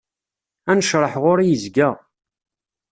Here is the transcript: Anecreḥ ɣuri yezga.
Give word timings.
Anecreḥ 0.69 1.13
ɣuri 1.23 1.45
yezga. 1.47 1.89